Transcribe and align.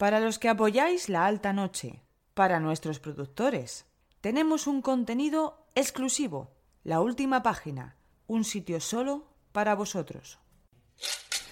Para 0.00 0.18
los 0.18 0.38
que 0.38 0.48
apoyáis 0.48 1.10
la 1.10 1.26
alta 1.26 1.52
noche, 1.52 2.02
para 2.32 2.58
nuestros 2.58 3.00
productores, 3.00 3.84
tenemos 4.22 4.66
un 4.66 4.80
contenido 4.80 5.66
exclusivo, 5.74 6.48
la 6.84 7.02
última 7.02 7.42
página, 7.42 7.96
un 8.26 8.44
sitio 8.44 8.80
solo 8.80 9.26
para 9.52 9.74
vosotros. 9.74 10.38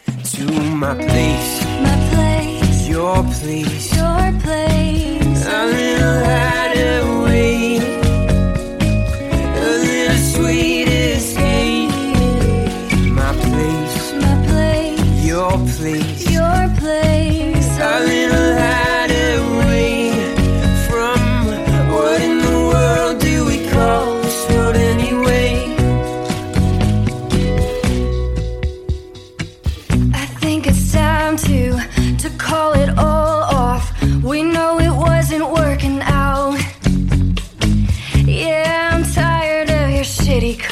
to 0.07 0.45
my 0.45 0.95
place, 0.95 1.67
my 1.83 1.97
place, 2.11 2.89
your 2.89 3.23
place. 3.39 3.95
your 3.95 4.18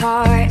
apart 0.06 0.45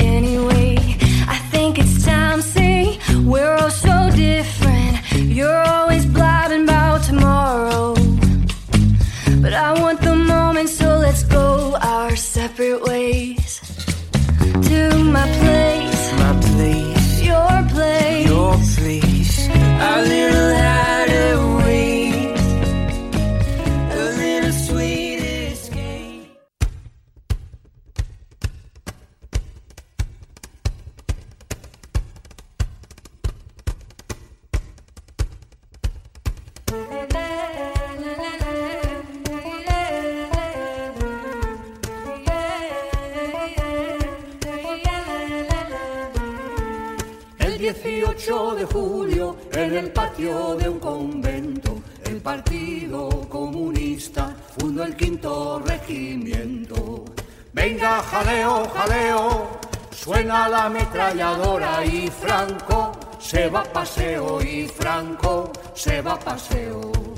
18 48.15 48.55
de 48.55 48.65
julio, 48.65 49.35
en 49.51 49.75
el 49.75 49.91
patio 49.91 50.55
de 50.55 50.69
un 50.69 50.79
convento, 50.79 51.81
el 52.05 52.21
Partido 52.21 53.09
Comunista 53.27 54.33
fundó 54.57 54.83
el 54.83 54.95
quinto 54.95 55.59
regimiento. 55.59 57.03
Venga, 57.51 58.01
jaleo, 58.03 58.69
jaleo, 58.69 59.47
suena 59.91 60.47
la 60.47 60.65
ametralladora 60.65 61.85
y 61.85 62.07
Franco 62.07 62.93
se 63.19 63.49
va 63.49 63.61
a 63.61 63.63
paseo 63.63 64.41
y 64.41 64.65
Franco 64.67 65.51
se 65.73 66.01
va 66.01 66.13
a 66.13 66.19
paseo. 66.19 67.14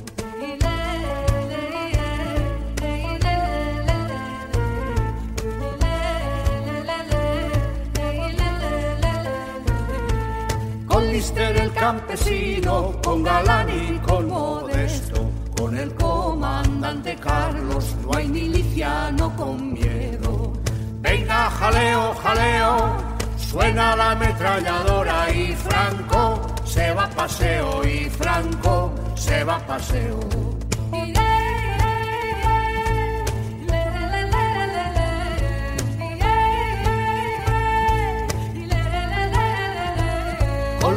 El 11.37 11.71
campesino, 11.71 12.99
con 13.03 13.21
Galán 13.21 13.69
y 13.69 13.99
con 13.99 14.27
Modesto, 14.27 15.29
con 15.55 15.77
el 15.77 15.93
comandante 15.93 17.15
Carlos, 17.15 17.95
no 18.03 18.17
hay 18.17 18.27
miliciano 18.27 19.35
con 19.35 19.71
miedo. 19.73 20.53
Venga, 20.99 21.49
jaleo, 21.51 22.15
jaleo, 22.15 22.97
suena 23.37 23.95
la 23.95 24.11
ametralladora 24.11 25.31
y 25.31 25.53
Franco 25.53 26.41
se 26.65 26.91
va 26.91 27.03
a 27.03 27.09
paseo 27.11 27.85
y 27.85 28.09
Franco 28.09 28.91
se 29.15 29.43
va 29.43 29.57
a 29.57 29.67
paseo. 29.67 30.56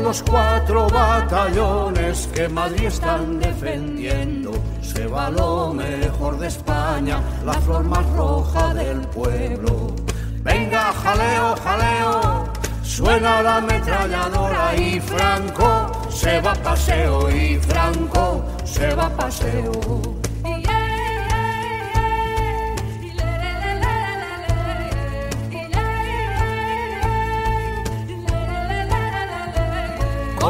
Los 0.03 0.23
cuatro 0.23 0.89
batallones 0.89 2.29
que 2.35 2.49
Madrid 2.49 2.87
están 2.87 3.39
defendiendo, 3.39 4.51
se 4.83 5.07
va 5.07 5.31
lo 5.31 5.73
mejor 5.73 6.39
de 6.39 6.49
España, 6.49 7.21
la 7.45 7.53
flor 7.53 7.85
más 7.85 8.05
roja 8.17 8.75
del 8.75 9.01
pueblo. 9.03 9.95
Venga, 10.43 10.93
jaleo, 10.93 11.55
jaleo, 11.63 12.45
suena 12.83 13.43
la 13.43 13.57
ametralladora 13.59 14.75
y 14.75 15.01
Franco 15.01 15.93
se 16.11 16.41
va 16.41 16.53
a 16.53 16.63
paseo 16.63 17.31
y 17.31 17.57
Franco 17.59 18.43
se 18.65 18.95
va 18.95 19.07
a 19.07 19.17
paseo. 19.17 20.01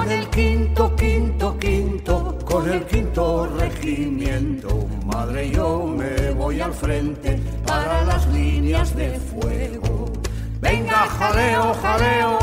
Con 0.00 0.10
el 0.10 0.26
quinto, 0.30 0.96
quinto, 0.96 1.58
quinto, 1.58 2.38
con 2.46 2.72
el 2.72 2.86
quinto 2.86 3.46
regimiento, 3.58 4.88
madre 5.04 5.50
yo 5.50 5.84
me 5.94 6.30
voy 6.30 6.58
al 6.58 6.72
frente 6.72 7.38
para 7.66 8.02
las 8.06 8.26
líneas 8.28 8.96
de 8.96 9.20
fuego. 9.20 10.10
Venga, 10.58 11.06
jaleo, 11.06 11.74
jaleo, 11.82 12.38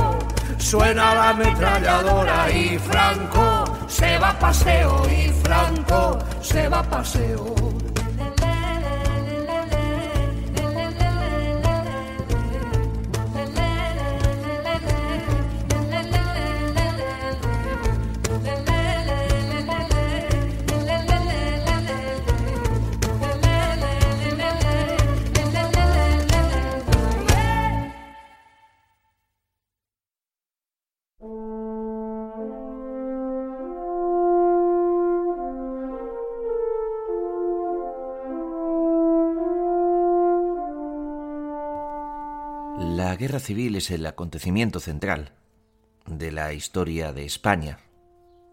suena 0.60 1.16
la 1.16 1.30
ametralladora 1.30 2.52
y 2.52 2.78
Franco 2.78 3.64
se 3.88 4.20
va 4.20 4.30
a 4.30 4.40
paseo 4.40 5.02
y 5.10 5.30
Franco 5.44 6.20
se 6.42 6.70
va 6.70 6.82
a 6.82 6.84
paseo. 6.84 7.77
La 31.20 31.30
guerra 43.16 43.40
civil 43.40 43.76
es 43.78 43.90
el 43.90 44.06
acontecimiento 44.06 44.80
central 44.80 45.32
de 46.06 46.32
la 46.32 46.54
historia 46.54 47.12
de 47.14 47.26
España 47.26 47.80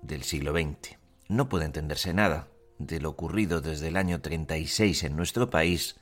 del 0.00 0.22
siglo 0.22 0.52
XX. 0.52 0.96
No 1.28 1.50
puede 1.50 1.66
entenderse 1.66 2.14
nada 2.14 2.48
de 2.78 2.98
lo 2.98 3.10
ocurrido 3.10 3.60
desde 3.60 3.88
el 3.88 3.98
año 3.98 4.22
36 4.22 5.04
en 5.04 5.16
nuestro 5.16 5.50
país, 5.50 5.96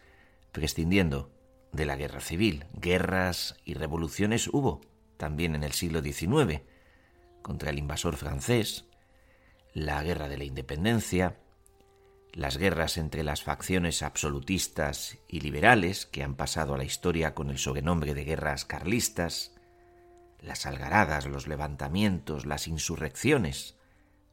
prescindiendo 0.52 1.32
de 1.72 1.86
la 1.86 1.96
guerra 1.96 2.20
civil. 2.20 2.66
Guerras 2.74 3.56
y 3.64 3.74
revoluciones 3.74 4.46
hubo 4.46 4.91
también 5.22 5.54
en 5.54 5.62
el 5.62 5.70
siglo 5.70 6.02
XIX, 6.02 6.62
contra 7.42 7.70
el 7.70 7.78
invasor 7.78 8.16
francés, 8.16 8.86
la 9.72 10.02
guerra 10.02 10.28
de 10.28 10.36
la 10.36 10.42
independencia, 10.42 11.38
las 12.32 12.56
guerras 12.56 12.98
entre 12.98 13.22
las 13.22 13.44
facciones 13.44 14.02
absolutistas 14.02 15.18
y 15.28 15.38
liberales, 15.38 16.06
que 16.06 16.24
han 16.24 16.34
pasado 16.34 16.74
a 16.74 16.76
la 16.76 16.82
historia 16.82 17.36
con 17.36 17.50
el 17.50 17.58
sobrenombre 17.58 18.14
de 18.14 18.24
guerras 18.24 18.64
carlistas, 18.64 19.54
las 20.40 20.66
algaradas, 20.66 21.26
los 21.26 21.46
levantamientos, 21.46 22.44
las 22.44 22.66
insurrecciones, 22.66 23.76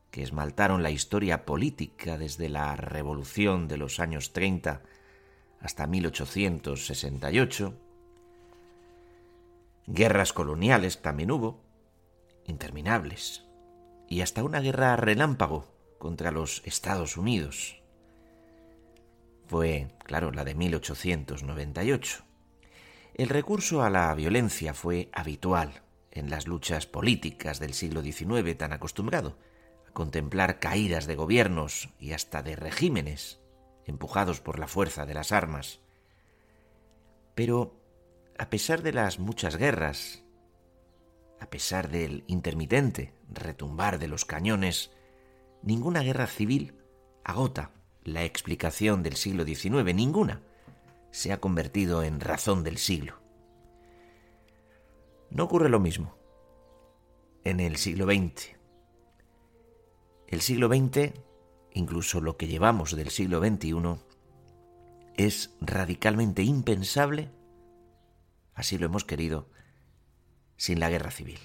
que 0.10 0.24
esmaltaron 0.24 0.82
la 0.82 0.90
historia 0.90 1.46
política 1.46 2.18
desde 2.18 2.50
la 2.50 2.76
revolución 2.76 3.68
de 3.68 3.78
los 3.78 4.00
años 4.00 4.34
30 4.34 4.82
hasta 5.62 5.86
1868, 5.86 7.78
guerras 9.90 10.34
coloniales 10.34 11.02
también 11.02 11.32
hubo, 11.32 11.64
interminables, 12.46 13.46
y 14.08 14.22
hasta 14.22 14.44
una 14.44 14.60
guerra 14.60 14.96
relámpago 14.96 15.74
contra 15.98 16.32
los 16.32 16.62
Estados 16.64 17.18
Unidos. 17.18 17.82
Fue, 19.48 19.88
claro, 20.06 20.32
la 20.32 20.46
de 20.46 20.54
1898. 20.54 22.24
El 23.16 23.30
recurso 23.30 23.84
a 23.84 23.90
la 23.90 24.14
violencia 24.14 24.76
fue 24.76 25.10
habitual 25.12 25.82
en 26.12 26.30
las 26.30 26.48
luchas 26.48 26.86
políticas 26.86 27.60
del 27.60 27.74
siglo 27.74 28.02
XIX 28.04 28.58
tan 28.58 28.74
acostumbrado 28.74 29.38
a 29.88 29.92
contemplar 29.92 30.60
caídas 30.60 31.08
de 31.08 31.16
gobiernos 31.16 31.90
y 32.00 32.14
hasta 32.14 32.44
de 32.44 32.56
regímenes 32.56 33.40
empujados 33.86 34.40
por 34.40 34.60
la 34.60 34.68
fuerza 34.68 35.08
de 35.08 35.16
las 35.16 35.32
armas. 35.32 35.80
Pero, 37.34 37.79
a 38.40 38.50
pesar 38.50 38.82
de 38.84 38.94
las 38.94 39.20
muchas 39.20 39.58
guerras, 39.58 40.24
a 41.42 41.50
pesar 41.50 41.90
del 41.90 42.24
intermitente 42.28 43.14
retumbar 43.30 44.00
de 44.00 44.08
los 44.08 44.24
cañones, 44.24 44.92
ninguna 45.62 46.02
guerra 46.04 46.26
civil 46.26 46.74
agota 47.26 47.72
la 48.06 48.24
explicación 48.24 49.04
del 49.04 49.18
siglo 49.18 49.44
XIX, 49.44 49.94
ninguna 49.94 50.42
se 51.12 51.34
ha 51.34 51.42
convertido 51.42 52.02
en 52.02 52.22
razón 52.22 52.64
del 52.64 52.78
siglo. 52.78 53.20
No 55.32 55.44
ocurre 55.44 55.68
lo 55.68 55.82
mismo 55.82 56.16
en 57.44 57.60
el 57.60 57.76
siglo 57.76 58.06
XX. 58.06 58.56
El 60.28 60.40
siglo 60.40 60.70
XX, 60.70 61.12
incluso 61.74 62.22
lo 62.22 62.38
que 62.38 62.48
llevamos 62.48 62.96
del 62.96 63.10
siglo 63.10 63.42
XXI, 63.42 64.00
es 65.18 65.54
radicalmente 65.60 66.42
impensable, 66.42 67.32
así 68.60 68.78
lo 68.78 68.86
hemos 68.86 69.06
querido, 69.06 69.50
sin 70.58 70.80
la 70.80 70.90
guerra 70.90 71.12
civil. 71.12 71.40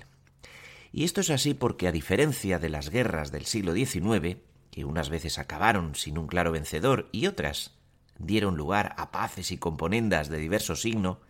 Y 0.93 1.05
esto 1.05 1.21
es 1.21 1.31
así 1.31 1.55
porque 1.55 1.89
a 1.89 1.93
diferencia 1.93 2.59
de 2.59 2.69
las 2.69 2.91
guerras 2.91 3.33
del 3.33 3.47
siglo 3.47 3.73
XIX, 3.73 4.39
que 4.71 4.85
unas 4.85 5.09
veces 5.09 5.39
acabaron 5.39 5.95
sin 5.95 6.19
un 6.19 6.27
claro 6.27 6.53
vencedor 6.53 7.09
y 7.13 7.27
otras 7.27 7.79
dieron 8.19 8.57
lugar 8.57 8.95
a 8.99 9.11
paces 9.11 9.51
y 9.51 9.59
componendas 9.59 10.29
de 10.29 10.39
diverso 10.39 10.77
signo, 10.77 11.21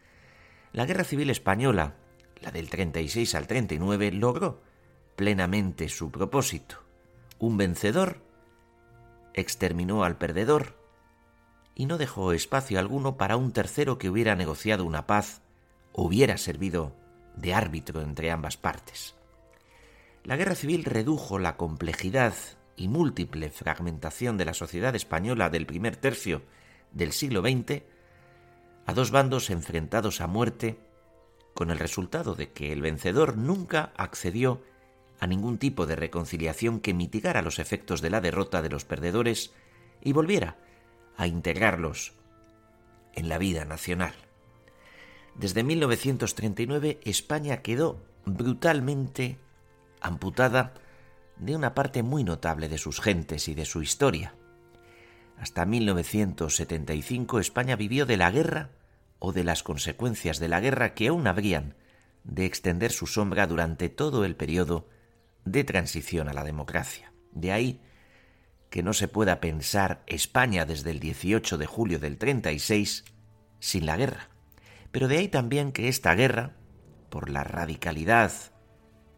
la 0.72 0.86
guerra 0.86 1.04
civil 1.04 1.31
española, 1.31 1.96
la 2.40 2.50
del 2.50 2.69
36 2.69 3.34
al 3.34 3.46
39, 3.46 4.12
logró 4.12 4.62
plenamente 5.16 5.88
su 5.88 6.10
propósito. 6.10 6.82
Un 7.38 7.56
vencedor 7.56 8.22
exterminó 9.34 10.04
al 10.04 10.16
perdedor 10.16 10.78
y 11.75 11.87
no 11.87 11.98
dejó 11.98 12.32
espacio 12.32 12.78
alguno 12.78 13.16
para 13.16 13.37
un 13.37 13.52
tercero 13.52 13.98
que 13.98 14.08
hubiera 14.08 14.37
negociado 14.37 14.84
una 14.84 15.06
paz 15.06 15.42
hubiera 15.94 16.37
servido 16.37 16.94
de 17.37 17.55
árbitro 17.55 18.02
entre 18.02 18.31
ambas 18.31 18.56
partes. 18.56 19.14
La 20.25 20.37
guerra 20.37 20.55
civil 20.55 20.85
redujo 20.85 21.38
la 21.38 21.56
complejidad 21.56 22.35
y 22.76 22.88
múltiple 22.88 23.50
fragmentación 23.50 24.37
de 24.37 24.44
la 24.44 24.55
sociedad 24.55 24.94
española 24.94 25.50
del 25.50 25.67
primer 25.67 25.96
tercio 25.96 26.43
del 26.93 27.12
siglo 27.12 27.41
XX 27.43 27.82
a 28.87 28.93
dos 28.93 29.11
bandos 29.11 29.50
enfrentados 29.50 30.20
a 30.20 30.26
muerte, 30.26 30.79
con 31.55 31.70
el 31.70 31.79
resultado 31.79 32.35
de 32.35 32.50
que 32.50 32.73
el 32.73 32.82
vencedor 32.82 33.37
nunca 33.37 33.93
accedió 33.97 34.62
a 35.20 35.26
ningún 35.26 35.58
tipo 35.58 35.87
de 35.87 35.97
reconciliación 35.97 36.81
que 36.81 36.93
mitigara 36.93 37.43
los 37.43 37.58
efectos 37.58 38.02
de 38.02 38.11
la 38.11 38.20
derrota 38.20 38.61
de 38.61 38.69
los 38.69 38.85
perdedores 38.85 39.52
y 40.02 40.12
volviera 40.12 40.58
a 41.17 41.26
integrarlos 41.26 42.12
en 43.14 43.29
la 43.29 43.38
vida 43.38 43.64
nacional. 43.64 44.14
Desde 45.36 45.64
1939 45.64 47.00
España 47.04 47.62
quedó 47.62 48.04
brutalmente 48.25 49.38
amputada 50.00 50.75
de 51.36 51.56
una 51.56 51.75
parte 51.75 52.02
muy 52.02 52.22
notable 52.22 52.69
de 52.69 52.78
sus 52.78 53.00
gentes 53.00 53.48
y 53.48 53.54
de 53.54 53.64
su 53.64 53.82
historia. 53.82 54.34
Hasta 55.38 55.64
1975 55.64 57.40
España 57.40 57.75
vivió 57.75 58.06
de 58.06 58.16
la 58.16 58.31
guerra 58.31 58.70
o 59.19 59.32
de 59.32 59.42
las 59.42 59.62
consecuencias 59.62 60.38
de 60.38 60.48
la 60.48 60.60
guerra 60.60 60.94
que 60.94 61.08
aún 61.08 61.26
habrían 61.26 61.75
de 62.22 62.46
extender 62.46 62.92
su 62.92 63.06
sombra 63.06 63.46
durante 63.46 63.88
todo 63.88 64.25
el 64.25 64.37
periodo 64.37 64.88
de 65.44 65.64
transición 65.64 66.28
a 66.28 66.32
la 66.32 66.44
democracia. 66.44 67.12
De 67.32 67.50
ahí 67.50 67.82
que 68.70 68.82
no 68.82 68.92
se 68.92 69.08
pueda 69.08 69.40
pensar 69.40 70.02
España 70.06 70.64
desde 70.64 70.90
el 70.90 71.00
18 71.00 71.58
de 71.58 71.66
julio 71.66 71.98
del 71.98 72.19
36 72.19 73.04
sin 73.58 73.87
la 73.87 73.96
guerra. 73.96 74.33
Pero 74.94 75.08
de 75.08 75.19
ahí 75.19 75.26
también 75.26 75.73
que 75.73 75.88
esta 75.88 76.14
guerra, 76.14 76.55
por 77.11 77.29
la 77.29 77.43
radicalidad 77.43 78.31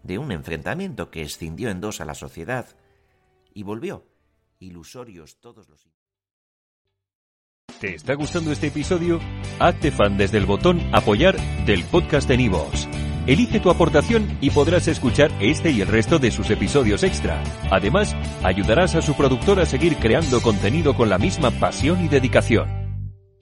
de 0.02 0.16
un 0.16 0.32
enfrentamiento 0.32 1.10
que 1.10 1.20
escindió 1.20 1.68
en 1.68 1.82
dos 1.82 2.00
a 2.00 2.06
la 2.06 2.14
sociedad 2.14 2.66
y 3.52 3.62
volvió 3.62 4.06
ilusorios 4.58 5.38
todos 5.38 5.68
los... 5.68 5.86
¿Te 7.78 7.94
está 7.94 8.14
gustando 8.14 8.52
este 8.52 8.68
episodio? 8.68 9.20
Hazte 9.58 9.90
fan 9.90 10.16
desde 10.16 10.38
el 10.38 10.46
botón 10.46 10.80
apoyar 10.94 11.36
del 11.66 11.84
podcast 11.84 12.26
de 12.26 12.38
Nivos. 12.38 12.88
Elige 13.26 13.60
tu 13.60 13.68
aportación 13.68 14.38
y 14.40 14.48
podrás 14.48 14.88
escuchar 14.88 15.30
este 15.40 15.72
y 15.72 15.82
el 15.82 15.88
resto 15.88 16.18
de 16.18 16.30
sus 16.30 16.48
episodios 16.48 17.02
extra. 17.02 17.42
Además, 17.70 18.16
ayudarás 18.42 18.94
a 18.94 19.02
su 19.02 19.14
productor 19.14 19.60
a 19.60 19.66
seguir 19.66 19.96
creando 19.96 20.40
contenido 20.40 20.96
con 20.96 21.10
la 21.10 21.18
misma 21.18 21.50
pasión 21.50 22.02
y 22.02 22.08
dedicación. 22.08 22.85